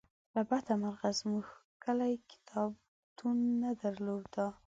له 0.33 0.41
بده 0.49 0.73
مرغه 0.81 1.09
زمونږ 1.19 1.45
کلي 1.83 2.13
کتابتون 2.31 3.37
نه 3.61 3.69
درلوده 3.81 4.45